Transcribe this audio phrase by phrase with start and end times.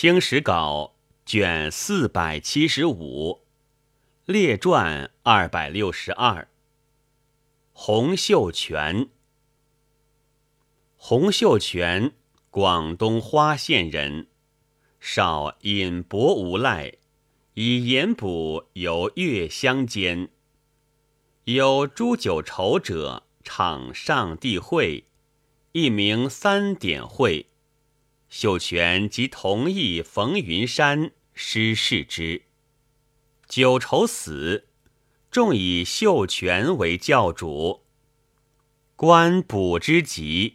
[0.00, 0.94] 清史稿
[1.26, 3.42] 卷四百七十五，
[4.24, 6.48] 列传二百六十二。
[7.74, 9.10] 洪秀全，
[10.96, 12.14] 洪秀全，
[12.48, 14.28] 广东花县人，
[15.00, 16.94] 少饮薄无赖，
[17.52, 20.30] 以盐补由月乡间。
[21.44, 25.04] 有诛九仇者，场上帝会，
[25.72, 27.49] 一名三点会。
[28.30, 32.42] 秀全即同意冯云山失事之。
[33.48, 34.68] 九仇死，
[35.32, 37.82] 众以秀全为教主。
[38.94, 40.54] 官补之急，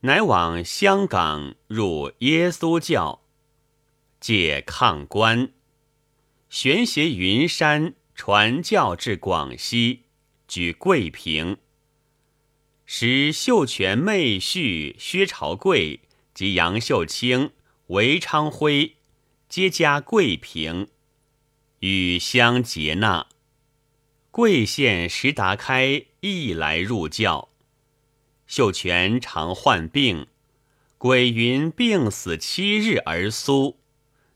[0.00, 3.22] 乃往香港入耶稣教，
[4.18, 5.52] 借抗官，
[6.48, 10.06] 玄携云山传教至广西，
[10.48, 11.58] 举桂平。
[12.84, 16.00] 使秀全妹婿薛朝贵。
[16.40, 17.50] 及杨秀清、
[17.88, 18.96] 韦昌辉
[19.46, 20.88] 皆加贵平，
[21.80, 23.26] 与相结纳。
[24.30, 27.50] 贵县石达开亦来入教。
[28.46, 30.28] 秀全常患病，
[30.96, 33.76] 鬼云病死七日而苏，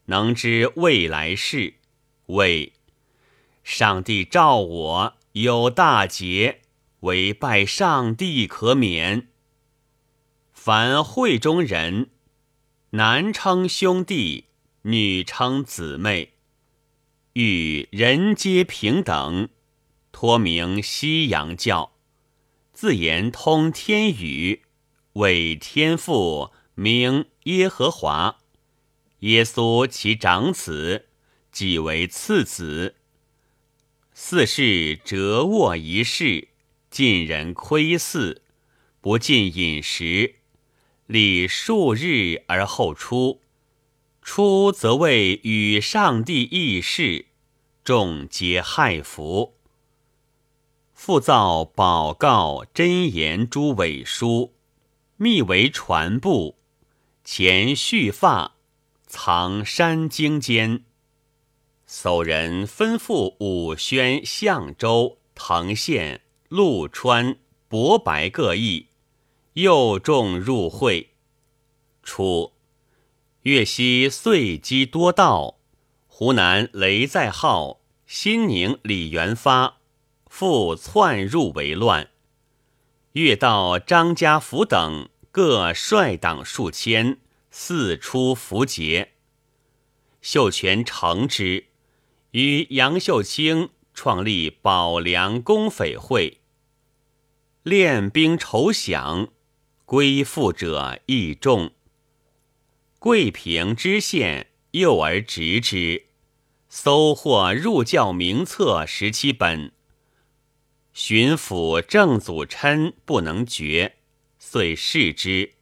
[0.04, 1.76] 能知未来事。
[2.26, 2.74] 谓
[3.62, 6.60] 上帝召我有大劫，
[7.00, 9.28] 唯拜上帝可免。
[10.64, 12.08] 凡会中人，
[12.92, 14.46] 男称兄弟，
[14.80, 16.30] 女称姊妹，
[17.34, 19.50] 与人皆平等，
[20.10, 21.92] 托名西洋教，
[22.72, 24.62] 自言通天语，
[25.12, 28.38] 为天父名耶和华，
[29.18, 31.08] 耶稣其长子，
[31.52, 32.94] 即为次子。
[34.14, 36.48] 四世折卧一世，
[36.88, 38.38] 尽人窥伺，
[39.02, 40.36] 不尽饮食。
[41.06, 43.42] 礼数日而后出，
[44.22, 47.26] 出则谓与上帝议事，
[47.84, 49.54] 众皆害服。
[50.94, 54.54] 复造宝告真言诸伪书，
[55.18, 56.56] 密为传布，
[57.22, 58.54] 前续发，
[59.06, 60.84] 藏山经间。
[61.86, 67.36] 叟人吩咐武宣、相州、藤县、陆川、
[67.68, 68.86] 博白各邑。
[69.54, 71.10] 又众入会，
[72.02, 72.54] 初，
[73.42, 75.60] 粤西遂积多盗，
[76.08, 79.76] 湖南雷在号、新宁李元发
[80.26, 82.10] 复窜入为乱。
[83.12, 87.18] 越道张家福等各率党数千，
[87.52, 89.12] 四出伏节。
[90.20, 91.66] 秀全承之，
[92.32, 96.40] 与杨秀清创立保良公匪会，
[97.62, 99.28] 练兵筹饷。
[99.94, 101.70] 归附者亦众。
[102.98, 106.06] 桂平知县诱而执之，
[106.68, 109.70] 搜获入教名册十七本。
[110.92, 113.94] 巡抚郑祖琛不能决，
[114.40, 115.52] 遂释之。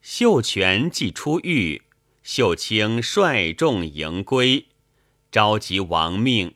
[0.00, 1.82] 秀全既出狱，
[2.22, 4.68] 秀清率众迎归，
[5.30, 6.54] 召集亡命。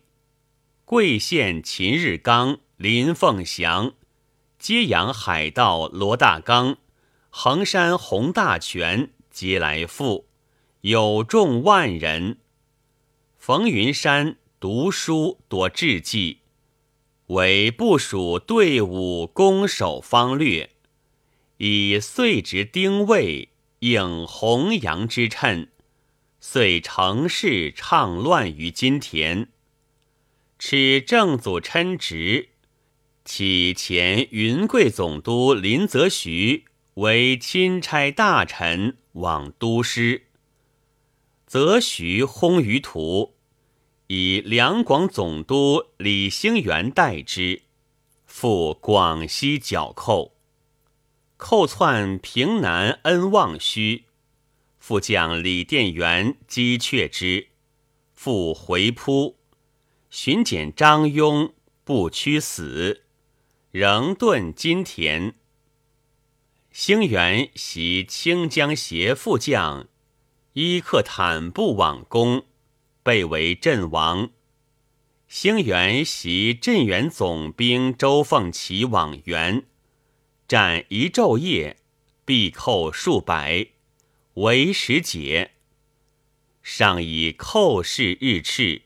[0.86, 3.92] 贵县秦日刚、林凤祥。
[4.62, 6.78] 揭阳海盗罗大刚、
[7.30, 10.28] 衡山洪大全皆来赴，
[10.82, 12.38] 有众万人。
[13.36, 16.42] 冯云山读书多志计，
[17.26, 20.70] 为部署队伍攻守方略，
[21.56, 23.48] 以岁值丁未
[23.80, 25.66] 应弘扬之称，
[26.38, 29.48] 遂乘势倡乱于金田。
[30.56, 32.50] 持正祖称职。
[33.24, 40.26] 起前云贵总督林则徐为钦差大臣，往都师。
[41.46, 43.34] 则徐薨于途，
[44.08, 47.62] 以两广总督李兴元代之，
[48.26, 50.34] 赴广西剿寇。
[51.36, 54.04] 寇窜平南恩望虚，
[54.78, 57.48] 副将李殿元击却之，
[58.12, 59.36] 复回扑。
[60.10, 61.52] 巡检张庸
[61.84, 63.04] 不屈死。
[63.72, 65.34] 仍遁金田。
[66.70, 69.88] 兴元袭清江协副将，
[70.52, 72.44] 伊克坦布往攻，
[73.02, 74.30] 被为阵亡。
[75.26, 79.64] 兴元袭镇远总兵周凤岐往援，
[80.46, 81.78] 战一昼夜，
[82.26, 83.68] 必寇数百，
[84.34, 85.52] 为时节。
[86.62, 88.82] 上以寇势日炽，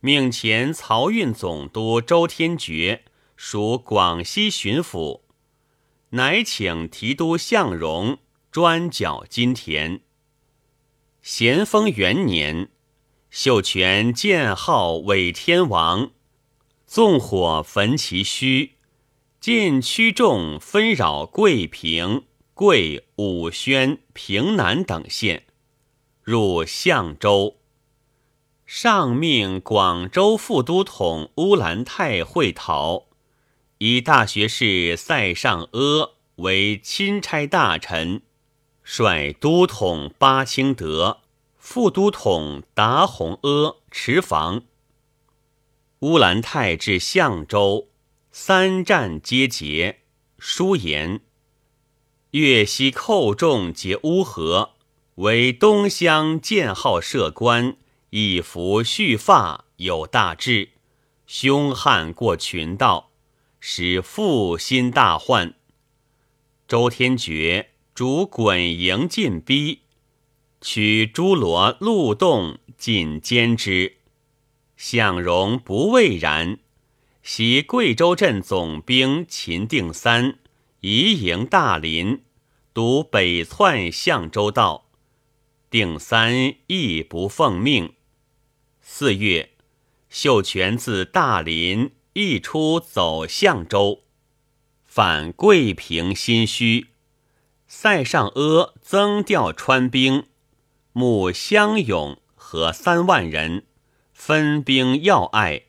[0.00, 3.04] 命前漕运总督周天觉。
[3.40, 5.20] 属广西巡抚，
[6.10, 8.18] 乃请提督向荣
[8.50, 10.00] 专剿金田。
[11.22, 12.68] 咸丰元年，
[13.30, 16.10] 秀全建号伪天王，
[16.84, 18.70] 纵火焚其墟，
[19.40, 22.24] 见驱众纷扰桂平、
[22.54, 25.44] 桂武宣、平南等县，
[26.24, 27.58] 入相州。
[28.66, 33.06] 上命广州副都统乌兰泰会讨，
[33.78, 38.22] 以大学士塞上阿为钦差大臣，
[38.82, 41.20] 率都统巴清德、
[41.56, 44.62] 副都统达洪阿持防。
[46.00, 47.88] 乌兰泰至象州，
[48.32, 50.00] 三战皆捷。
[50.38, 51.20] 书言：
[52.32, 54.70] 粤西寇众皆乌合，
[55.16, 57.76] 为东乡建号设官。
[58.10, 60.70] 以服蓄发有大志，
[61.26, 63.07] 凶悍过群盗，
[63.60, 65.54] 使负心大患。
[66.66, 69.80] 周天觉主滚营进逼，
[70.60, 73.96] 取诸罗路洞尽歼之。
[74.76, 76.58] 向荣不畏然，
[77.22, 80.38] 袭贵州镇总兵秦定三，
[80.80, 82.22] 移营大林，
[82.72, 84.86] 独北窜相州道。
[85.70, 87.94] 定三亦不奉命。
[88.80, 89.50] 四月，
[90.08, 94.02] 秀全自大林一出走相州，
[94.84, 96.88] 反桂平新虚。
[97.66, 100.26] 塞上阿增调川兵，
[100.92, 103.66] 募乡勇和三万人，
[104.12, 105.64] 分兵要隘，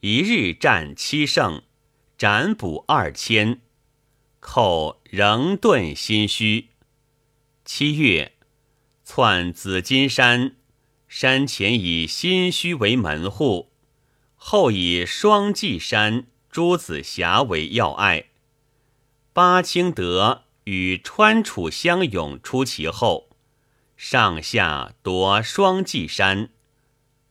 [0.00, 1.62] 一日战七胜，
[2.16, 3.60] 斩捕二千，
[4.40, 6.70] 寇仍遁新虚。
[7.64, 8.32] 七月，
[9.04, 10.56] 窜紫金山。
[11.08, 13.70] 山前以新虚为门户，
[14.48, 18.26] 后以双髻山、朱子峡为要隘。
[19.32, 23.28] 巴清德与川楚相勇出其后，
[23.96, 26.50] 上下夺双髻山，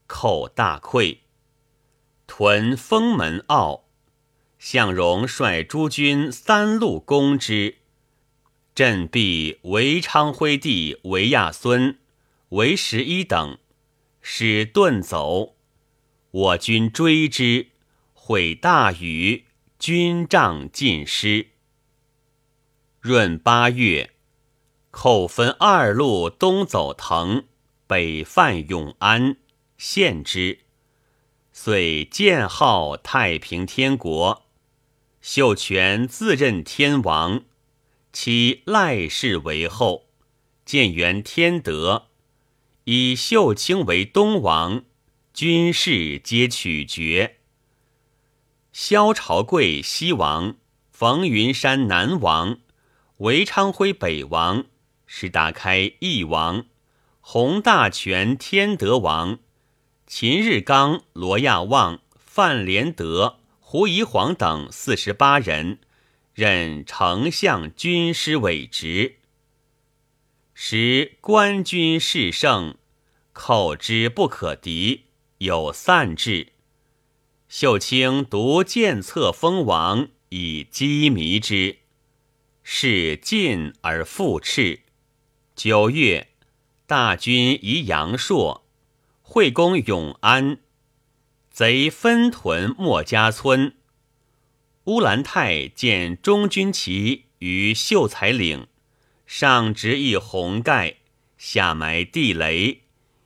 [0.07, 1.19] 寇大溃，
[2.27, 3.85] 屯封门坳。
[4.59, 7.77] 向荣率诸军三路攻之，
[8.75, 11.97] 镇壁韦昌辉弟韦亚孙、
[12.49, 13.57] 韦十一等。
[14.21, 15.54] 使遁走，
[16.35, 17.67] 我军追之，
[18.13, 19.45] 毁大雨，
[19.79, 21.51] 军帐尽失。
[23.03, 24.11] 闰八月，
[24.91, 27.45] 寇分二路东走滕，
[27.87, 29.37] 北犯永安，
[29.77, 30.59] 陷之，
[31.53, 34.45] 遂建号太平天国。
[35.21, 37.45] 秀全自任天王，
[38.11, 40.07] 其赖氏为后，
[40.65, 42.07] 建元天德。
[42.83, 44.83] 以秀清为东王，
[45.35, 47.35] 军事皆取决。
[48.71, 50.55] 萧朝贵西王，
[50.93, 52.59] 冯云山南王，
[53.17, 54.63] 韦昌辉北王，
[55.05, 56.67] 石达开义王，
[57.19, 59.39] 洪大全天德王，
[60.07, 65.79] 秦日刚、罗亚望、范连德、胡宜晃等四十八人，
[66.33, 69.17] 任丞相军师委职。
[70.53, 72.77] 时官军势盛，
[73.33, 75.03] 寇之不可敌，
[75.39, 76.53] 有散志。
[77.47, 81.77] 秀清独见策封王，以击迷之。
[82.63, 84.81] 是进而复斥。
[85.55, 86.29] 九月，
[86.87, 88.65] 大军移阳朔，
[89.21, 90.59] 会攻永安，
[91.51, 93.75] 贼分屯莫家村。
[94.85, 98.67] 乌兰泰见中军旗于秀才岭。
[99.27, 100.97] 上执一红盖，
[101.37, 102.84] 下埋地雷，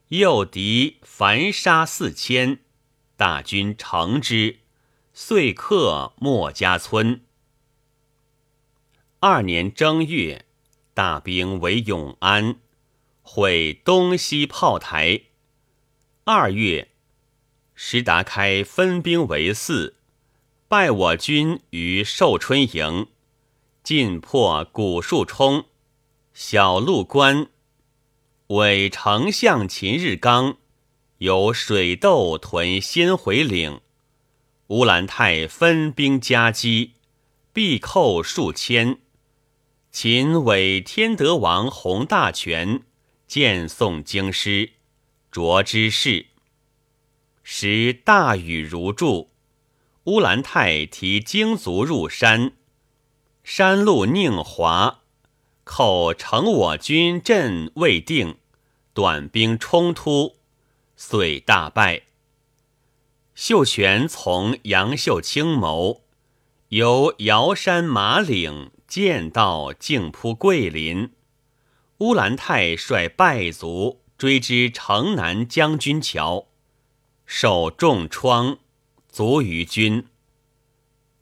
[0.09, 2.61] 诱敌凡杀四千，
[3.15, 4.61] 大军乘之，
[5.13, 7.21] 遂克莫家村。
[9.19, 10.47] 二年正月，
[10.95, 12.55] 大兵围永安，
[13.21, 15.25] 毁东西炮台。
[16.23, 16.89] 二月，
[17.75, 19.97] 石达开分兵为四，
[20.67, 23.05] 败我军于寿春营，
[23.83, 25.65] 进破古树冲。
[26.33, 27.49] 小路关，
[28.49, 30.57] 伪丞相秦日刚
[31.19, 33.79] 有水斗屯先回岭，
[34.69, 36.93] 乌兰泰分兵夹击，
[37.53, 38.97] 必寇数千。
[39.91, 42.81] 秦伪天德王洪大全
[43.27, 44.71] 见宋京师，
[45.31, 46.25] 着之势。
[47.43, 49.29] 时大雨如注，
[50.05, 52.53] 乌兰泰提精卒入山，
[53.43, 55.01] 山路宁滑。
[55.63, 58.38] 寇乘我军阵未定，
[58.99, 60.35] 短兵冲突，
[60.97, 62.01] 遂大败。
[63.33, 66.01] 秀全从杨秀清谋，
[66.67, 71.13] 由瑶山马岭剑道径扑桂林。
[71.99, 76.49] 乌兰泰率败卒追之城南将军桥，
[77.25, 78.57] 受重创，
[79.09, 80.07] 卒于军。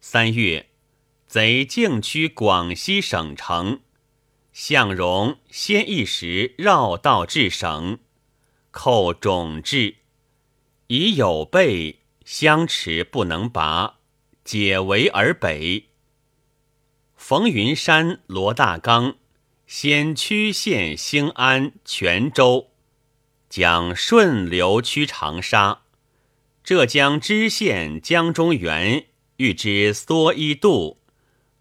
[0.01, 0.69] 三月，
[1.27, 3.81] 贼径趋广西省城，
[4.59, 7.99] 向荣先一时绕道至省，
[8.71, 9.97] 寇种至，
[10.87, 13.99] 已有备，相持不能拔，
[14.43, 15.89] 解围而北。
[17.15, 19.17] 冯云山、罗大刚
[19.67, 22.71] 先驱县兴安、泉州，
[23.47, 25.83] 将顺流驱长沙。
[26.63, 30.97] 浙江知县江中原欲之蓑衣渡，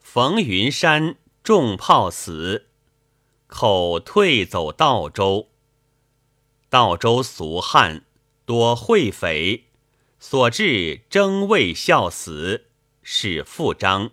[0.00, 2.68] 冯云山中炮死，
[3.46, 5.48] 口退走道州。
[6.68, 8.04] 道州俗汉
[8.44, 9.66] 多会匪，
[10.18, 12.66] 所至征卫效死，
[13.02, 14.10] 是复章。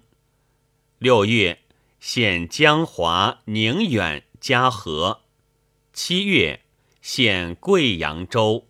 [0.99, 1.63] 六月，
[1.99, 5.21] 献江华、宁远、嘉禾；
[5.91, 6.61] 七月，
[7.01, 8.67] 献贵阳州。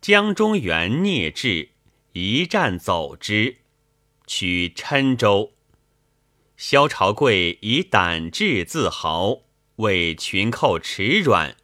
[0.00, 1.70] 江中原聂志
[2.12, 3.56] 一战走之，
[4.26, 5.52] 取郴州。
[6.56, 9.40] 萧朝贵以胆志自豪，
[9.76, 11.56] 为群寇耻软，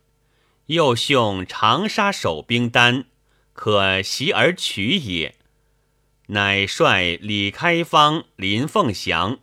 [0.66, 3.04] 又凶长沙守兵单，
[3.52, 5.36] 可袭而取也。
[6.28, 9.38] 乃率李开方、林凤祥。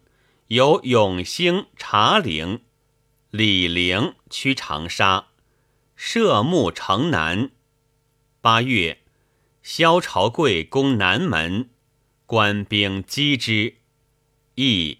[0.47, 2.61] 由永兴、茶陵、
[3.31, 5.27] 李陵驱长沙，
[5.97, 7.51] 设牧城南。
[8.39, 8.99] 八月，
[9.61, 11.69] 萧朝贵攻南门，
[12.25, 13.75] 官兵击之，
[14.55, 14.99] 亦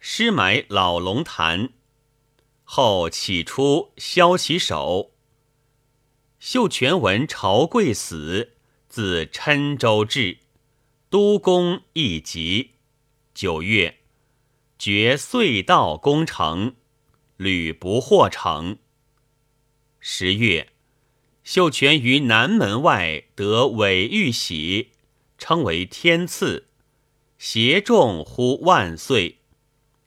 [0.00, 1.68] 失埋老龙潭。
[2.70, 5.12] 后起出萧其首。
[6.38, 8.56] 秀全闻朝贵死，
[8.90, 10.36] 自郴州至，
[11.08, 12.72] 都公亦急。
[13.32, 14.00] 九月。
[14.78, 16.76] 绝隧道攻城，
[17.38, 18.76] 屡不获成。
[19.98, 20.68] 十月，
[21.42, 24.90] 秀全于南门外得韦玉玺，
[25.38, 26.66] 称为天赐，
[27.38, 29.38] 携众呼万岁。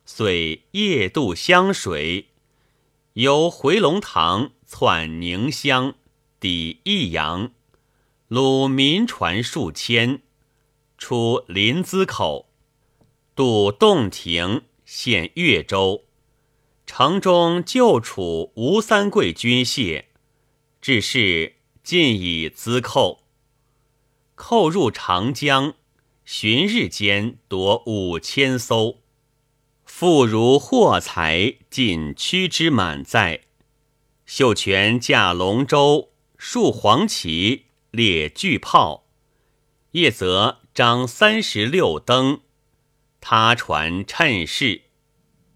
[0.06, 2.28] 遂夜渡湘水，
[3.16, 5.96] 由回龙塘窜宁乡，
[6.40, 7.52] 抵益阳，
[8.30, 10.22] 虏民船数千，
[10.98, 12.48] 出临淄口。
[13.36, 16.06] 渡洞庭，现越州，
[16.86, 20.06] 城中旧处吴三桂军械，
[20.80, 23.24] 至是尽以资寇。
[24.36, 25.74] 寇入长江，
[26.24, 29.00] 旬日间夺五千艘，
[30.02, 33.42] 妇孺货财尽驱之满载。
[34.26, 39.06] 秀全驾龙舟，竖黄旗，列巨炮，
[39.92, 42.40] 夜则张三十六灯。
[43.20, 44.86] 他船趁势，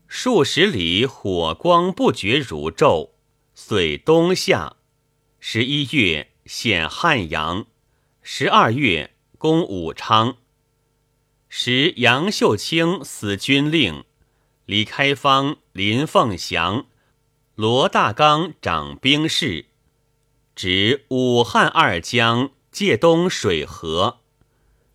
[0.07, 3.13] 数十里火光不绝如昼。
[3.55, 4.75] 遂东下。
[5.39, 7.65] 十一月陷汉阳，
[8.21, 10.37] 十二月攻武昌。
[11.49, 14.03] 时杨秀清死军令，
[14.65, 16.88] 李开芳、林凤祥、
[17.53, 19.67] 罗大刚掌兵事，
[20.55, 24.22] 指武汉二江界东水河，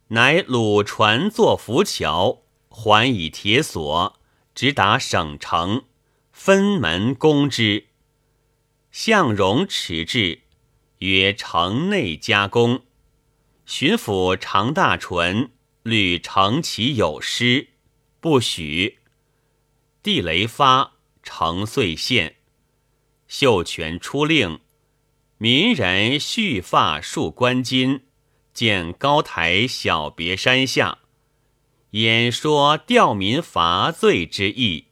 [0.09, 2.43] 乃鲁船作浮桥。
[2.69, 4.19] 环以铁索，
[4.55, 5.85] 直达省城，
[6.33, 7.87] 分门攻之。
[8.93, 10.41] 向荣持之，
[10.99, 12.83] 曰：“城内加攻。”
[13.67, 15.50] 巡抚常大纯
[15.83, 17.71] 虑城其有失，
[18.21, 19.00] 不许。
[20.02, 20.92] 地雷发，
[21.23, 22.37] 城遂陷。
[23.28, 24.61] 秀全出令，
[25.38, 28.00] 民人蓄发束冠巾，
[28.54, 30.99] 见高台小别山下。
[31.90, 34.90] 演说吊民伐罪之意。